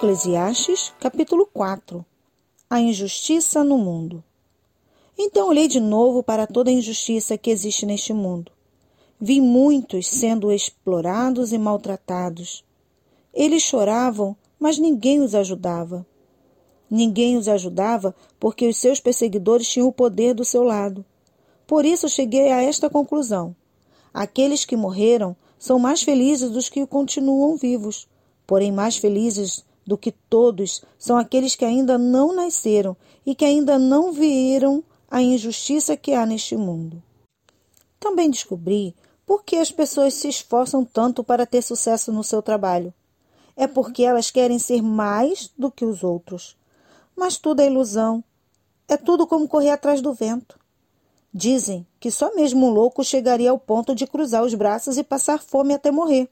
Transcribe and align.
Eclesiastes, 0.00 0.94
capítulo 0.98 1.44
4 1.52 2.02
A 2.70 2.80
injustiça 2.80 3.62
no 3.62 3.76
mundo. 3.76 4.24
Então 5.18 5.46
olhei 5.46 5.68
de 5.68 5.78
novo 5.78 6.22
para 6.22 6.46
toda 6.46 6.70
a 6.70 6.72
injustiça 6.72 7.36
que 7.36 7.50
existe 7.50 7.84
neste 7.84 8.14
mundo. 8.14 8.50
Vi 9.20 9.42
muitos 9.42 10.08
sendo 10.08 10.50
explorados 10.50 11.52
e 11.52 11.58
maltratados. 11.58 12.64
Eles 13.34 13.62
choravam, 13.62 14.34
mas 14.58 14.78
ninguém 14.78 15.20
os 15.20 15.34
ajudava. 15.34 16.06
Ninguém 16.90 17.36
os 17.36 17.46
ajudava 17.46 18.16
porque 18.38 18.66
os 18.66 18.78
seus 18.78 19.00
perseguidores 19.00 19.68
tinham 19.68 19.88
o 19.88 19.92
poder 19.92 20.32
do 20.32 20.46
seu 20.46 20.62
lado. 20.62 21.04
Por 21.66 21.84
isso 21.84 22.08
cheguei 22.08 22.50
a 22.50 22.62
esta 22.62 22.88
conclusão: 22.88 23.54
aqueles 24.14 24.64
que 24.64 24.76
morreram 24.76 25.36
são 25.58 25.78
mais 25.78 26.02
felizes 26.02 26.50
dos 26.50 26.70
que 26.70 26.86
continuam 26.86 27.54
vivos, 27.54 28.08
porém 28.46 28.72
mais 28.72 28.96
felizes 28.96 29.62
do 29.90 29.98
que 29.98 30.12
todos 30.12 30.84
são 30.96 31.18
aqueles 31.18 31.56
que 31.56 31.64
ainda 31.64 31.98
não 31.98 32.32
nasceram 32.32 32.96
e 33.26 33.34
que 33.34 33.44
ainda 33.44 33.76
não 33.76 34.12
viram 34.12 34.84
a 35.10 35.20
injustiça 35.20 35.96
que 35.96 36.12
há 36.12 36.24
neste 36.24 36.56
mundo. 36.56 37.02
Também 37.98 38.30
descobri 38.30 38.94
por 39.26 39.42
que 39.42 39.56
as 39.56 39.72
pessoas 39.72 40.14
se 40.14 40.28
esforçam 40.28 40.84
tanto 40.84 41.24
para 41.24 41.44
ter 41.44 41.60
sucesso 41.60 42.12
no 42.12 42.22
seu 42.22 42.40
trabalho. 42.40 42.94
É 43.56 43.66
porque 43.66 44.04
elas 44.04 44.30
querem 44.30 44.60
ser 44.60 44.80
mais 44.80 45.50
do 45.58 45.72
que 45.72 45.84
os 45.84 46.04
outros. 46.04 46.56
Mas 47.16 47.36
tudo 47.36 47.58
é 47.58 47.66
ilusão. 47.66 48.22
É 48.86 48.96
tudo 48.96 49.26
como 49.26 49.48
correr 49.48 49.70
atrás 49.70 50.00
do 50.00 50.14
vento. 50.14 50.56
Dizem 51.34 51.84
que 51.98 52.12
só 52.12 52.32
mesmo 52.36 52.68
um 52.68 52.70
louco 52.70 53.02
chegaria 53.02 53.50
ao 53.50 53.58
ponto 53.58 53.92
de 53.92 54.06
cruzar 54.06 54.44
os 54.44 54.54
braços 54.54 54.96
e 54.96 55.02
passar 55.02 55.42
fome 55.42 55.74
até 55.74 55.90
morrer. 55.90 56.28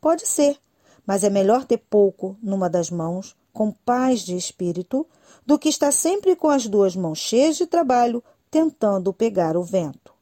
Pode 0.00 0.28
ser, 0.28 0.60
mas 1.06 1.24
é 1.24 1.30
melhor 1.30 1.64
ter 1.64 1.78
pouco 1.78 2.36
numa 2.42 2.68
das 2.68 2.90
mãos, 2.90 3.36
com 3.52 3.70
paz 3.70 4.20
de 4.20 4.36
espírito, 4.36 5.06
do 5.46 5.58
que 5.58 5.68
estar 5.68 5.92
sempre 5.92 6.34
com 6.34 6.48
as 6.48 6.66
duas 6.66 6.96
mãos 6.96 7.18
cheias 7.18 7.56
de 7.56 7.66
trabalho, 7.66 8.22
tentando 8.50 9.12
pegar 9.12 9.56
o 9.56 9.62
vento. 9.62 10.12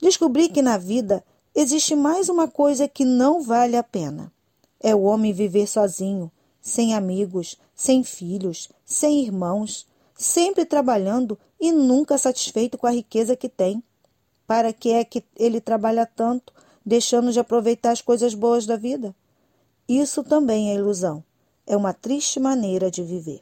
Descobri 0.00 0.48
que 0.48 0.62
na 0.62 0.78
vida 0.78 1.24
existe 1.54 1.94
mais 1.94 2.28
uma 2.28 2.48
coisa 2.48 2.88
que 2.88 3.04
não 3.04 3.42
vale 3.42 3.76
a 3.76 3.82
pena. 3.82 4.32
É 4.78 4.94
o 4.94 5.02
homem 5.02 5.32
viver 5.32 5.66
sozinho, 5.66 6.30
sem 6.60 6.94
amigos, 6.94 7.56
sem 7.74 8.02
filhos, 8.02 8.70
sem 8.84 9.22
irmãos, 9.22 9.86
sempre 10.16 10.64
trabalhando 10.64 11.38
e 11.60 11.72
nunca 11.72 12.16
satisfeito 12.16 12.78
com 12.78 12.86
a 12.86 12.92
riqueza 12.92 13.36
que 13.36 13.48
tem. 13.48 13.82
Para 14.46 14.72
que 14.72 14.90
é 14.90 15.04
que 15.04 15.22
ele 15.36 15.60
trabalha 15.60 16.06
tanto, 16.06 16.52
deixando 16.84 17.32
de 17.32 17.40
aproveitar 17.40 17.90
as 17.90 18.00
coisas 18.00 18.34
boas 18.34 18.66
da 18.66 18.76
vida? 18.76 19.14
Isso 19.90 20.22
também 20.22 20.70
é 20.70 20.76
ilusão. 20.76 21.24
É 21.66 21.76
uma 21.76 21.92
triste 21.92 22.38
maneira 22.38 22.92
de 22.92 23.02
viver. 23.02 23.40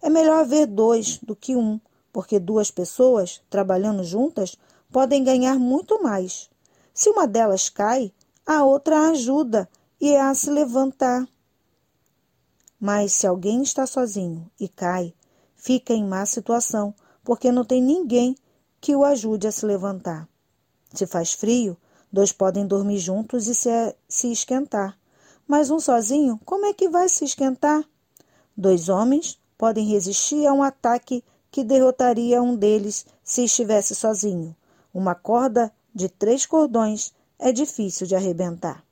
É 0.00 0.08
melhor 0.08 0.38
haver 0.38 0.68
dois 0.68 1.18
do 1.18 1.34
que 1.34 1.56
um, 1.56 1.80
porque 2.12 2.38
duas 2.38 2.70
pessoas, 2.70 3.42
trabalhando 3.50 4.04
juntas, 4.04 4.56
podem 4.92 5.24
ganhar 5.24 5.58
muito 5.58 6.00
mais. 6.00 6.48
Se 6.94 7.10
uma 7.10 7.26
delas 7.26 7.68
cai, 7.68 8.12
a 8.46 8.62
outra 8.62 8.96
a 8.96 9.08
ajuda 9.08 9.68
e 10.00 10.14
a 10.14 10.32
se 10.32 10.48
levantar. 10.48 11.26
Mas 12.78 13.12
se 13.12 13.26
alguém 13.26 13.62
está 13.62 13.84
sozinho 13.84 14.48
e 14.60 14.68
cai, 14.68 15.12
fica 15.56 15.92
em 15.92 16.04
má 16.04 16.24
situação, 16.24 16.94
porque 17.24 17.50
não 17.50 17.64
tem 17.64 17.82
ninguém 17.82 18.36
que 18.80 18.94
o 18.94 19.04
ajude 19.04 19.48
a 19.48 19.52
se 19.52 19.66
levantar. 19.66 20.28
Se 20.94 21.04
faz 21.04 21.32
frio, 21.32 21.76
dois 22.12 22.30
podem 22.30 22.64
dormir 22.64 22.98
juntos 22.98 23.48
e 23.48 23.56
se, 23.56 23.96
se 24.08 24.30
esquentar. 24.30 25.01
Mas 25.46 25.70
um 25.70 25.80
sozinho, 25.80 26.40
como 26.44 26.66
é 26.66 26.72
que 26.72 26.88
vai 26.88 27.08
se 27.08 27.24
esquentar? 27.24 27.84
Dois 28.56 28.88
homens 28.88 29.38
podem 29.58 29.86
resistir 29.86 30.46
a 30.46 30.52
um 30.52 30.62
ataque 30.62 31.24
que 31.50 31.62
derrotaria 31.62 32.42
um 32.42 32.56
deles 32.56 33.06
se 33.22 33.44
estivesse 33.44 33.94
sozinho. 33.94 34.56
Uma 34.92 35.14
corda 35.14 35.72
de 35.94 36.08
três 36.08 36.46
cordões 36.46 37.12
é 37.38 37.52
difícil 37.52 38.06
de 38.06 38.14
arrebentar. 38.14 38.84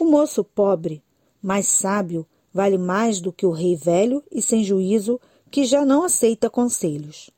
O 0.00 0.04
moço 0.04 0.44
pobre, 0.44 1.02
mais 1.42 1.66
sábio, 1.66 2.26
vale 2.52 2.78
mais 2.78 3.20
do 3.20 3.32
que 3.32 3.46
o 3.46 3.50
rei 3.50 3.74
velho 3.74 4.22
e 4.30 4.40
sem 4.42 4.62
juízo 4.62 5.20
que 5.50 5.64
já 5.64 5.84
não 5.84 6.04
aceita 6.04 6.50
conselhos. 6.50 7.30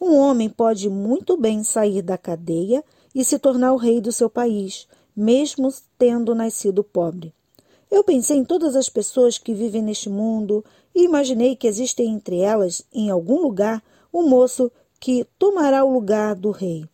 Um 0.00 0.16
homem 0.16 0.48
pode 0.48 0.88
muito 0.88 1.36
bem 1.36 1.62
sair 1.62 2.02
da 2.02 2.16
cadeia 2.16 2.82
e 3.14 3.24
se 3.24 3.38
tornar 3.38 3.72
o 3.72 3.76
rei 3.76 4.00
do 4.00 4.10
seu 4.10 4.30
país, 4.30 4.88
mesmo 5.20 5.68
tendo 5.98 6.34
nascido 6.34 6.82
pobre. 6.82 7.34
Eu 7.90 8.02
pensei 8.02 8.38
em 8.38 8.44
todas 8.44 8.74
as 8.74 8.88
pessoas 8.88 9.36
que 9.36 9.52
vivem 9.52 9.82
neste 9.82 10.08
mundo 10.08 10.64
e 10.94 11.04
imaginei 11.04 11.54
que 11.54 11.66
existem 11.66 12.08
entre 12.08 12.38
elas, 12.38 12.80
em 12.90 13.10
algum 13.10 13.42
lugar, 13.42 13.82
um 14.14 14.26
moço 14.26 14.72
que 14.98 15.26
tomará 15.38 15.84
o 15.84 15.92
lugar 15.92 16.34
do 16.34 16.50
rei. 16.50 16.86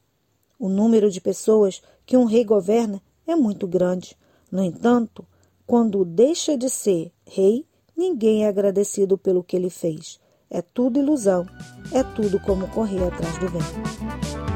O 0.59 0.69
número 0.69 1.09
de 1.09 1.20
pessoas 1.20 1.81
que 2.04 2.16
um 2.16 2.25
rei 2.25 2.44
governa 2.44 3.00
é 3.25 3.37
muito 3.37 3.64
grande. 3.64 4.16
No 4.50 4.60
entanto, 4.60 5.25
quando 5.64 6.04
deixa 6.04 6.56
de 6.56 6.69
ser 6.69 7.12
rei, 7.25 7.64
ninguém 7.97 8.44
é 8.44 8.48
agradecido 8.48 9.16
pelo 9.16 9.44
que 9.44 9.54
ele 9.54 9.70
fez. 9.70 10.19
É 10.50 10.60
tudo 10.60 10.98
ilusão, 10.98 11.47
é 11.93 12.03
tudo 12.03 12.41
como 12.41 12.66
correr 12.69 13.04
atrás 13.04 13.38
do 13.38 13.48
vento. 13.48 14.56